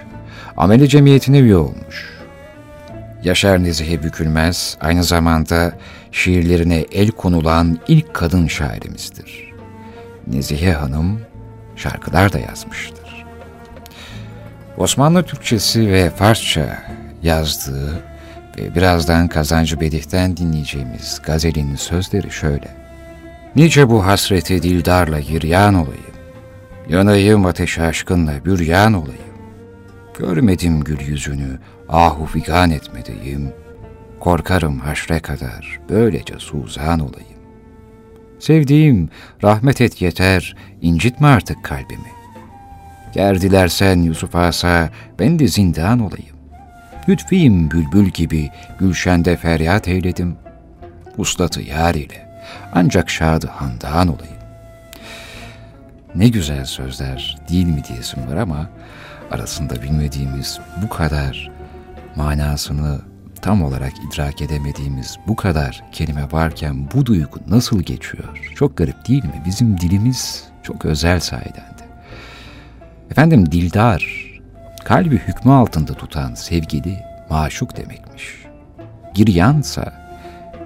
ameli 0.56 0.88
cemiyetine 0.88 1.38
üye 1.38 1.56
olmuş. 1.56 2.18
Yaşar 3.24 3.64
Nezihe 3.64 4.02
Bükülmez, 4.02 4.76
aynı 4.80 5.04
zamanda 5.04 5.72
şiirlerine 6.12 6.84
el 6.92 7.10
konulan 7.10 7.78
ilk 7.88 8.14
kadın 8.14 8.46
şairimizdir. 8.46 9.52
Nezihe 10.26 10.72
Hanım, 10.72 11.20
şarkılar 11.78 12.32
da 12.32 12.38
yazmıştır. 12.38 13.26
Osmanlı 14.76 15.22
Türkçesi 15.22 15.92
ve 15.92 16.10
Farsça 16.10 16.78
yazdığı 17.22 18.02
ve 18.58 18.74
birazdan 18.74 19.28
Kazancı 19.28 19.80
Bedih'ten 19.80 20.36
dinleyeceğimiz 20.36 21.20
gazelin 21.22 21.76
sözleri 21.76 22.30
şöyle. 22.30 22.78
Nice 23.56 23.90
bu 23.90 24.06
hasreti 24.06 24.62
dildarla 24.62 25.20
giryan 25.20 25.74
olayım, 25.74 26.14
yanayım 26.88 27.46
ateş 27.46 27.78
aşkınla 27.78 28.44
büryan 28.44 28.92
olayım. 28.92 29.22
Görmedim 30.18 30.80
gül 30.80 31.00
yüzünü, 31.00 31.58
ahu 31.88 32.26
figan 32.26 32.70
etmedeyim, 32.70 33.52
korkarım 34.20 34.78
haşre 34.78 35.20
kadar 35.20 35.80
böylece 35.88 36.34
suzan 36.38 37.00
olayım. 37.00 37.37
Sevdiğim, 38.38 39.08
rahmet 39.42 39.80
et 39.80 40.02
yeter, 40.02 40.56
incitme 40.82 41.26
artık 41.26 41.64
kalbimi. 41.64 42.12
Ger 43.14 43.40
dilersen 43.40 44.02
Yusuf 44.02 44.36
Asa, 44.36 44.90
ben 45.18 45.38
de 45.38 45.48
zindan 45.48 45.98
olayım. 45.98 46.36
Lütfiyim 47.08 47.70
bülbül 47.70 48.08
gibi, 48.08 48.50
gülşende 48.78 49.36
feryat 49.36 49.88
eyledim. 49.88 50.36
Uslatı 51.16 51.62
yar 51.62 51.94
ile, 51.94 52.28
ancak 52.74 53.10
şadı 53.10 53.46
handan 53.46 54.08
olayım. 54.08 54.38
Ne 56.14 56.28
güzel 56.28 56.64
sözler 56.64 57.38
değil 57.48 57.66
mi 57.66 57.82
diyesim 57.88 58.26
var 58.30 58.36
ama 58.36 58.70
arasında 59.30 59.82
bilmediğimiz 59.82 60.58
bu 60.82 60.88
kadar 60.88 61.50
manasını 62.16 63.00
tam 63.42 63.62
olarak 63.62 63.92
idrak 63.98 64.42
edemediğimiz 64.42 65.18
bu 65.26 65.36
kadar 65.36 65.84
kelime 65.92 66.32
varken 66.32 66.90
bu 66.94 67.06
duygu 67.06 67.40
nasıl 67.48 67.82
geçiyor? 67.82 68.52
Çok 68.54 68.76
garip 68.76 69.08
değil 69.08 69.24
mi? 69.24 69.42
Bizim 69.46 69.80
dilimiz 69.80 70.44
çok 70.62 70.84
özel 70.84 71.20
sahiden 71.20 71.78
de. 71.78 71.88
Efendim 73.10 73.52
dildar, 73.52 74.30
kalbi 74.84 75.18
hükmü 75.18 75.52
altında 75.52 75.94
tutan 75.94 76.34
sevgili, 76.34 76.98
maşuk 77.30 77.76
demekmiş. 77.76 78.44
Giryansa 79.14 79.92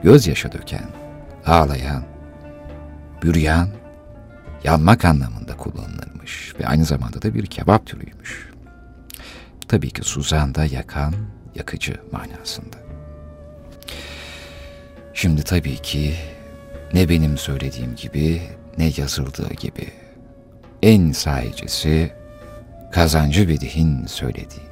gözyaşı 0.02 0.52
döken, 0.52 0.88
ağlayan, 1.46 2.02
büryan, 3.22 3.68
yanmak 4.64 5.04
anlamında 5.04 5.56
kullanılırmış 5.56 6.54
ve 6.60 6.66
aynı 6.66 6.84
zamanda 6.84 7.22
da 7.22 7.34
bir 7.34 7.46
kebap 7.46 7.86
türüymüş. 7.86 8.52
Tabii 9.68 9.90
ki 9.90 10.02
Suzan 10.04 10.54
da 10.54 10.64
yakan, 10.64 11.14
yakıcı 11.54 11.94
manasında. 12.12 12.76
Şimdi 15.14 15.42
tabii 15.42 15.76
ki 15.76 16.14
ne 16.94 17.08
benim 17.08 17.38
söylediğim 17.38 17.96
gibi 17.96 18.42
ne 18.78 18.92
yazıldığı 18.96 19.54
gibi 19.54 19.86
en 20.82 21.12
sahicisi 21.12 22.12
kazancı 22.92 23.48
Bedihin 23.48 24.06
söyledi. 24.06 24.71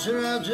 Siraj 0.00 0.48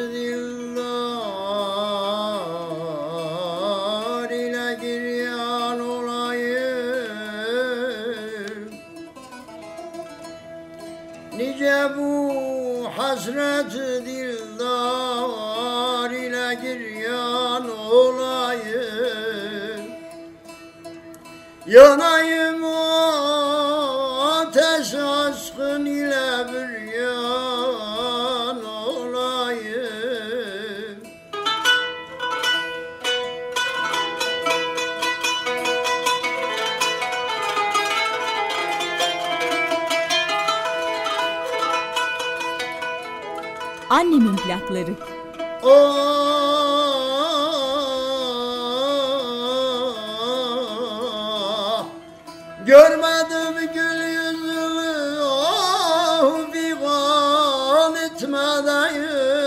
görmedim 52.66 53.70
gül 53.74 54.02
yüzünü 54.02 55.20
oh 55.22 56.52
figan 56.52 57.94
etmedeyim. 57.94 59.46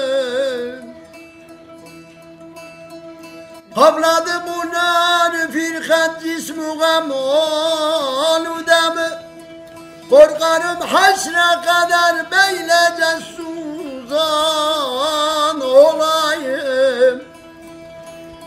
Havladı 3.76 4.44
bunar 4.48 5.52
firkat 5.52 6.24
cismu 6.24 6.80
gam 6.80 7.12
aludemi 7.12 9.10
Korkarım 10.10 10.82
haşre 10.82 11.62
kadar 11.66 12.32
beylece 12.32 13.26
suzan 13.36 15.62
olayım. 15.62 17.24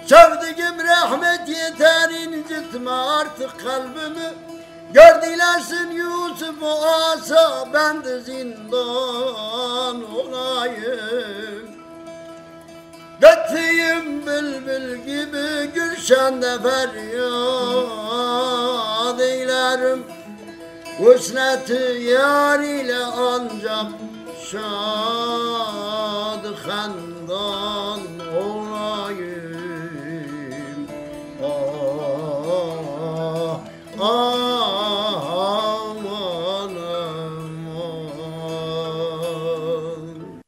Sevdiğim 0.07 0.87
rahmet 0.87 1.49
yeter 1.49 2.11
incitme 2.11 2.91
artık 2.91 3.65
kalbimi 3.65 4.52
Gör 4.95 5.23
dilersin 5.23 5.91
Yusuf 5.91 6.63
asa 6.63 7.69
ben 7.75 8.05
de 8.05 8.21
zindan 8.21 9.97
olayım. 10.15 11.69
Öttüğüm 13.23 14.27
bülbül 14.27 14.97
gibi 14.97 15.71
gülşende 15.75 16.59
feryat 16.63 17.23
eylerim. 19.21 20.05
Husneti 20.99 22.03
yar 22.03 22.61
ile 22.61 23.05
ancak 23.05 23.87
şad 24.51 26.45
handan 26.67 28.01
olayım. 28.37 29.63
Ah, 31.43 31.47
aman 34.01 34.52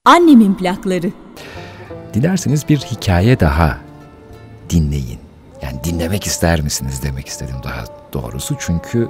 Annemin 0.07 0.55
plakları. 0.55 1.11
Dilerseniz 2.15 2.69
bir 2.69 2.79
hikaye 2.79 3.41
daha 3.41 3.79
dinleyin. 4.71 5.19
Yani 5.63 5.85
dinlemek 5.85 6.27
ister 6.27 6.61
misiniz 6.61 7.03
demek 7.03 7.29
istedim 7.29 7.57
daha 7.65 7.85
doğrusu. 8.13 8.57
Çünkü 8.59 9.09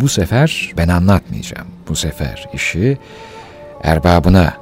bu 0.00 0.08
sefer 0.08 0.72
ben 0.76 0.88
anlatmayacağım. 0.88 1.66
Bu 1.88 1.96
sefer 1.96 2.48
işi 2.52 2.98
erbabına 3.82 4.54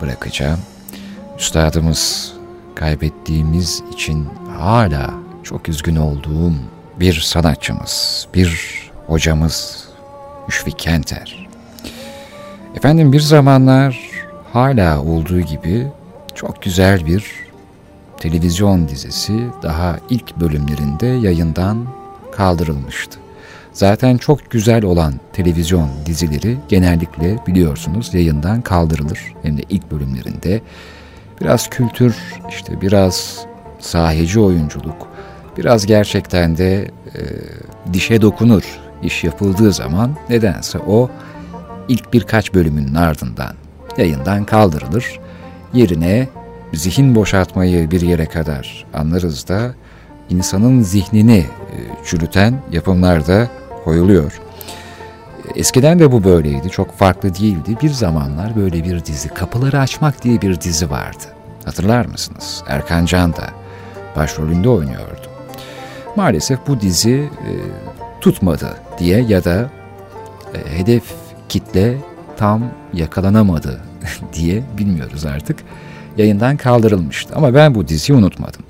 bırakacağım. 0.00 0.60
Üstadımız 1.38 2.32
kaybettiğimiz 2.74 3.82
için 3.92 4.28
hala 4.58 5.14
çok 5.42 5.68
üzgün 5.68 5.96
olduğum 5.96 6.52
bir 7.00 7.20
sanatçımız, 7.20 8.26
bir 8.34 8.80
hocamız 9.06 9.88
Müşfik 10.46 10.78
Kenter. 10.78 11.48
Efendim 12.76 13.12
bir 13.12 13.20
zamanlar 13.20 14.07
hala 14.52 15.02
olduğu 15.02 15.40
gibi 15.40 15.86
çok 16.34 16.62
güzel 16.62 17.06
bir 17.06 17.24
televizyon 18.20 18.88
dizisi 18.88 19.40
daha 19.62 19.96
ilk 20.10 20.36
bölümlerinde 20.36 21.06
yayından 21.06 21.86
kaldırılmıştı. 22.32 23.18
Zaten 23.72 24.16
çok 24.16 24.50
güzel 24.50 24.84
olan 24.84 25.14
televizyon 25.32 25.88
dizileri 26.06 26.56
genellikle 26.68 27.38
biliyorsunuz 27.46 28.14
yayından 28.14 28.62
kaldırılır. 28.62 29.20
Hem 29.42 29.58
de 29.58 29.62
ilk 29.68 29.90
bölümlerinde 29.90 30.60
biraz 31.40 31.70
kültür, 31.70 32.16
işte 32.48 32.80
biraz 32.80 33.46
sahici 33.78 34.40
oyunculuk, 34.40 35.08
biraz 35.56 35.86
gerçekten 35.86 36.56
de 36.56 36.90
e, 37.14 37.20
dişe 37.92 38.22
dokunur 38.22 38.80
iş 39.02 39.24
yapıldığı 39.24 39.72
zaman 39.72 40.16
nedense 40.28 40.78
o 40.78 41.10
ilk 41.88 42.12
birkaç 42.12 42.54
bölümünün 42.54 42.94
ardından 42.94 43.54
yayından 43.98 44.44
kaldırılır. 44.44 45.20
Yerine 45.72 46.28
zihin 46.72 47.14
boşaltmayı 47.14 47.90
bir 47.90 48.00
yere 48.00 48.26
kadar 48.26 48.86
anlarız 48.94 49.48
da 49.48 49.74
insanın 50.30 50.82
zihnini 50.82 51.38
e, 51.38 51.46
çürüten 52.04 52.62
yapımlar 52.72 53.26
da 53.26 53.48
koyuluyor. 53.84 54.40
Eskiden 55.54 55.98
de 55.98 56.12
bu 56.12 56.24
böyleydi, 56.24 56.70
çok 56.70 56.98
farklı 56.98 57.34
değildi. 57.34 57.76
Bir 57.82 57.90
zamanlar 57.90 58.56
böyle 58.56 58.84
bir 58.84 59.04
dizi, 59.04 59.28
Kapıları 59.28 59.80
Açmak 59.80 60.22
diye 60.22 60.42
bir 60.42 60.60
dizi 60.60 60.90
vardı. 60.90 61.24
Hatırlar 61.64 62.06
mısınız? 62.06 62.62
Erkan 62.68 63.04
Can 63.04 63.32
da 63.32 63.50
başrolünde 64.16 64.68
oynuyordu. 64.68 65.28
Maalesef 66.16 66.58
bu 66.66 66.80
dizi 66.80 67.10
e, 67.20 67.52
tutmadı 68.20 68.76
diye 68.98 69.22
ya 69.22 69.44
da 69.44 69.70
e, 70.54 70.78
hedef 70.78 71.04
kitle 71.48 71.98
tam 72.36 72.62
yakalanamadı 72.92 73.87
diye 74.32 74.62
bilmiyoruz 74.78 75.26
artık. 75.26 75.58
Yayından 76.16 76.56
kaldırılmıştı. 76.56 77.34
Ama 77.36 77.54
ben 77.54 77.74
bu 77.74 77.88
diziyi 77.88 78.18
unutmadım. 78.18 78.62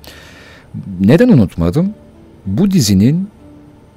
Neden 0.99 1.29
unutmadım? 1.29 1.93
Bu 2.45 2.71
dizinin 2.71 3.29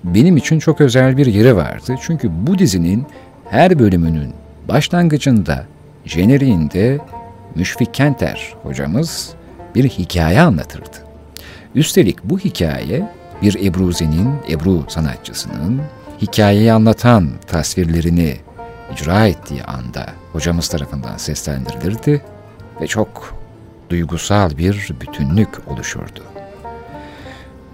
benim 0.04 0.36
için 0.36 0.58
çok 0.58 0.80
özel 0.80 1.16
bir 1.16 1.26
yeri 1.26 1.56
vardı. 1.56 1.94
Çünkü 2.00 2.30
bu 2.46 2.58
dizinin 2.58 3.06
her 3.50 3.78
bölümünün 3.78 4.32
başlangıcında, 4.68 5.66
jeneriğinde 6.04 6.98
Müşfik 7.54 7.94
Kenter 7.94 8.54
hocamız 8.62 9.34
bir 9.74 9.88
hikaye 9.88 10.40
anlatırdı. 10.40 10.96
Üstelik 11.74 12.24
bu 12.24 12.38
hikaye 12.38 13.08
bir 13.42 13.66
Ebruzi'nin, 13.66 14.28
Ebru 14.50 14.84
sanatçısının 14.88 15.80
hikayeyi 16.22 16.72
anlatan 16.72 17.28
tasvirlerini 17.46 18.36
icra 18.92 19.26
ettiği 19.26 19.64
anda 19.64 20.06
hocamız 20.32 20.68
tarafından 20.68 21.16
seslendirilirdi 21.16 22.22
ve 22.80 22.86
çok 22.86 23.34
duygusal 23.90 24.56
bir 24.58 24.94
bütünlük 25.00 25.68
oluşurdu. 25.68 26.22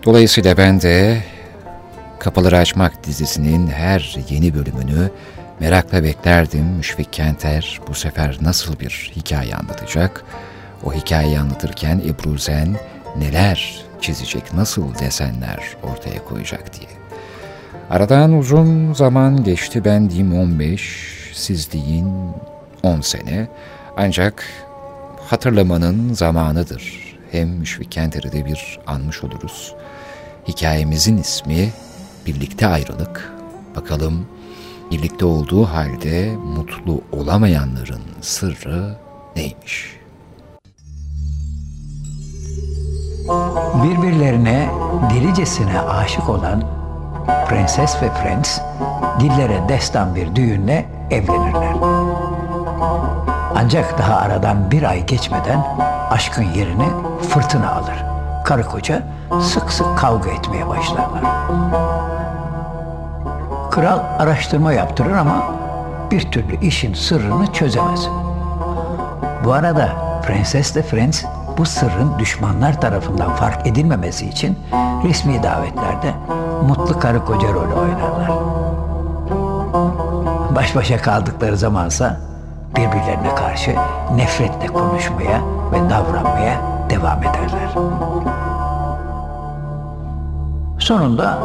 Dolayısıyla 0.05 0.57
ben 0.57 0.81
de 0.81 1.23
Kapıları 2.19 2.59
Açmak 2.59 3.05
dizisinin 3.05 3.67
her 3.67 4.19
yeni 4.29 4.55
bölümünü 4.55 5.11
merakla 5.61 6.05
beklerdim. 6.05 6.65
Müşfik 6.65 7.13
Kenter 7.13 7.81
bu 7.89 7.95
sefer 7.95 8.39
nasıl 8.41 8.81
bir 8.81 9.13
hikaye 9.17 9.55
anlatacak? 9.55 10.25
O 10.85 10.93
hikayeyi 10.93 11.39
anlatırken 11.39 12.03
Ebruzen 12.09 12.77
neler 13.17 13.85
çizecek, 14.01 14.55
nasıl 14.55 14.95
desenler 14.95 15.59
ortaya 15.83 16.25
koyacak 16.25 16.81
diye. 16.81 16.91
Aradan 17.91 18.33
uzun 18.33 18.93
zaman 18.93 19.45
geçti 19.45 19.85
ben 19.85 20.11
diyeyim 20.11 20.39
15, 20.39 21.18
siz 21.39 21.73
deyin 21.73 22.33
10 22.83 23.01
sene. 23.01 23.49
Ancak 23.97 24.45
hatırlamanın 25.27 26.15
zamanıdır. 26.15 27.15
Hem 27.31 27.49
Müşfik 27.49 27.93
Kenter'i 27.93 28.45
bir 28.45 28.79
anmış 28.87 29.25
oluruz. 29.25 29.75
Hikayemizin 30.49 31.17
ismi 31.17 31.71
Birlikte 32.27 32.67
Ayrılık. 32.67 33.33
Bakalım 33.77 34.27
birlikte 34.91 35.25
olduğu 35.25 35.65
halde 35.65 36.37
mutlu 36.37 37.03
olamayanların 37.13 38.03
sırrı 38.21 38.97
neymiş? 39.37 39.99
Birbirlerine 43.85 44.69
delicesine 45.15 45.81
aşık 45.81 46.29
olan 46.29 46.65
prenses 47.49 48.03
ve 48.03 48.09
prens 48.09 48.61
dillere 49.21 49.69
destan 49.69 50.15
bir 50.15 50.35
düğünle 50.35 50.98
evlenirler. 51.11 51.75
Ancak 53.57 53.99
daha 53.99 54.17
aradan 54.17 54.71
bir 54.71 54.83
ay 54.83 55.07
geçmeden 55.07 55.65
aşkın 56.11 56.43
yerini 56.43 56.89
fırtına 57.29 57.73
alır. 57.73 58.05
Karı 58.45 58.67
koca 58.67 59.03
sık 59.41 59.73
sık 59.73 59.99
kavga 59.99 60.31
etmeye 60.31 60.69
başlarlar. 60.69 61.23
Kral 63.71 63.99
araştırma 64.19 64.73
yaptırır 64.73 65.13
ama 65.13 65.43
bir 66.11 66.31
türlü 66.31 66.61
işin 66.61 66.95
sırrını 66.95 67.53
çözemez. 67.53 68.09
Bu 69.45 69.53
arada 69.53 69.89
prenses 70.27 70.75
de 70.75 70.83
prens 70.83 71.25
bu 71.59 71.67
sırrın 71.67 72.19
düşmanlar 72.19 72.81
tarafından 72.81 73.37
fark 73.37 73.67
edilmemesi 73.67 74.29
için 74.29 74.59
resmi 75.05 75.43
davetlerde 75.43 76.15
mutlu 76.69 76.99
karı 76.99 77.25
koca 77.25 77.49
rolü 77.49 77.75
oynarlar. 77.75 78.48
Baş 80.59 80.77
başa 80.77 81.03
kaldıkları 81.03 81.57
zamansa 81.57 82.17
birbirlerine 82.77 83.35
karşı 83.35 83.75
nefretle 84.15 84.67
konuşmaya 84.67 85.41
ve 85.73 85.91
davranmaya 85.91 86.61
devam 86.91 87.23
ederler. 87.23 87.71
Sonunda 90.79 91.39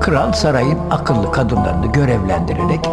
kral 0.00 0.32
sarayın 0.32 0.78
akıllı 0.90 1.32
kadınlarını 1.32 1.86
görevlendirerek 1.86 2.90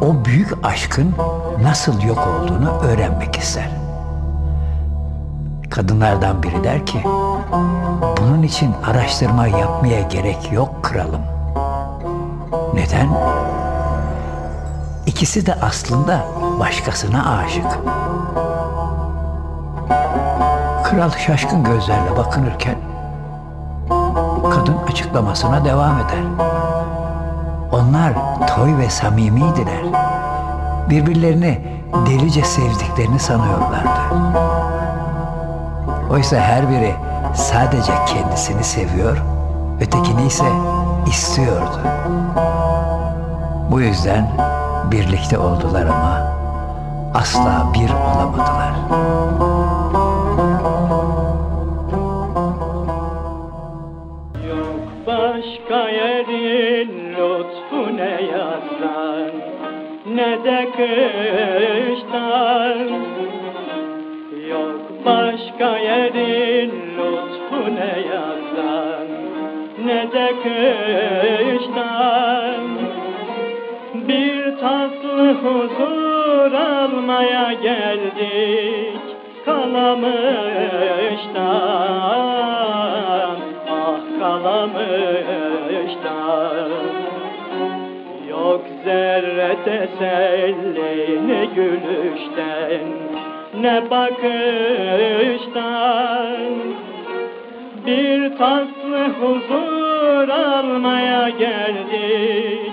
o 0.00 0.24
büyük 0.24 0.66
aşkın 0.66 1.14
nasıl 1.62 2.02
yok 2.02 2.18
olduğunu 2.18 2.70
öğrenmek 2.78 3.36
ister. 3.36 3.70
Kadınlardan 5.70 6.42
biri 6.42 6.64
der 6.64 6.86
ki, 6.86 7.02
bunun 8.20 8.42
için 8.42 8.74
araştırma 8.86 9.46
yapmaya 9.46 10.02
gerek 10.02 10.52
yok 10.52 10.82
kralım. 10.82 11.22
Neden? 12.74 13.35
İkisi 15.06 15.46
de 15.46 15.54
aslında 15.62 16.24
başkasına 16.60 17.38
aşık. 17.38 17.78
Kral 20.84 21.10
şaşkın 21.26 21.64
gözlerle 21.64 22.16
bakınırken 22.16 22.76
kadın 24.50 24.76
açıklamasına 24.90 25.64
devam 25.64 25.96
eder. 25.98 26.24
Onlar 27.72 28.12
toy 28.56 28.78
ve 28.78 28.90
samimiydiler. 28.90 29.82
Birbirlerini 30.90 31.80
delice 32.06 32.44
sevdiklerini 32.44 33.18
sanıyorlardı. 33.18 34.00
Oysa 36.10 36.36
her 36.36 36.70
biri 36.70 36.94
sadece 37.34 37.92
kendisini 38.06 38.64
seviyor, 38.64 39.16
ötekini 39.80 40.26
ise 40.26 40.44
istiyordu. 41.06 41.80
Bu 43.70 43.80
yüzden 43.80 44.45
birlikte 44.92 45.38
oldular 45.38 45.86
ama 45.86 46.36
asla 47.14 47.72
bir 47.74 47.90
olamadılar. 47.90 48.72
Yok 54.48 54.76
başka 55.06 55.88
yerin 55.88 56.90
lütfu 57.14 57.96
ne 57.96 58.22
yazdan 58.22 59.32
ne 60.14 60.44
de 60.44 60.68
kıştan 60.76 62.06
Yok 64.50 64.80
başka 65.06 65.78
yerin 65.78 66.72
lütfu 66.98 67.74
ne 67.74 67.94
yazdan 68.08 69.06
ne 69.86 70.12
de 70.12 70.34
kıştan 70.42 71.86
Tatlı 74.66 75.32
huzur 75.32 76.52
almaya 76.52 77.52
geldik. 77.52 79.00
Kalamıştan 79.44 79.86
Ah 83.70 84.00
kalamıştan. 84.20 84.70
Yok 88.30 88.62
zerre 88.84 89.56
teselli 89.64 91.28
ne 91.28 91.44
gülüşten 91.56 92.86
ne 93.60 93.90
bakıştan. 93.90 94.26
Bir 97.86 98.36
tatlı 98.38 99.08
huzur 99.20 100.28
almaya 100.28 101.28
geldik 101.28 102.65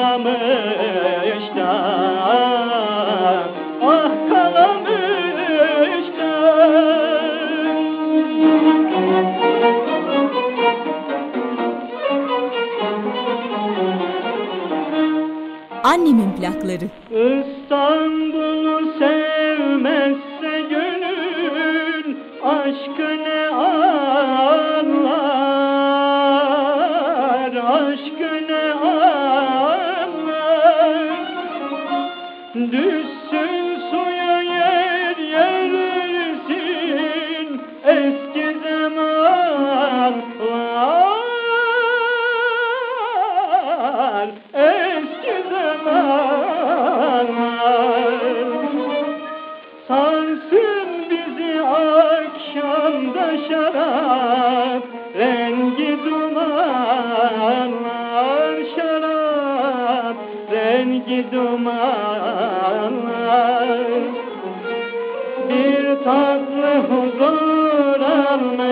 Ah 0.00 0.18
Annemin 15.84 16.32
plakları. 16.40 16.84
İstanbul'u 17.10 18.17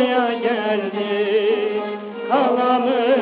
almaya 0.06 0.32
geldik. 0.34 1.82
Kalamışlar 2.28 3.15